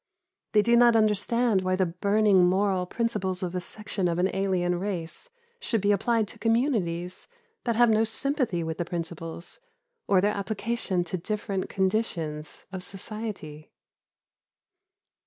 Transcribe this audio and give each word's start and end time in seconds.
They 0.53 0.63
do 0.63 0.75
not 0.75 0.95
understand 0.95 1.61
why 1.61 1.75
the 1.75 1.85
burning 1.85 2.45
moral 2.47 2.87
principles 2.87 3.43
of 3.43 3.53
a 3.53 3.59
section 3.61 4.07
of 4.07 4.17
an 4.17 4.33
alien 4.35 4.79
race 4.79 5.29
should 5.59 5.79
be 5.79 5.91
applied 5.91 6.27
to 6.29 6.39
communities 6.39 7.27
that 7.65 7.75
have 7.75 7.87
no 7.91 8.03
sympathy 8.03 8.63
with 8.63 8.79
the 8.79 8.83
principles, 8.85 9.59
or 10.07 10.19
their 10.19 10.33
application 10.33 11.03
to 11.03 11.17
different 11.19 11.69
conditions 11.69 12.65
of 12.71 12.81
society." 12.81 13.71